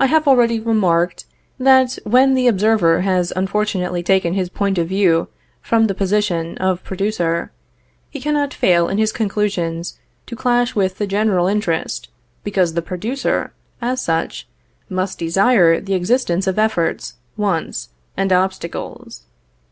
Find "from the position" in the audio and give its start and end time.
5.62-6.58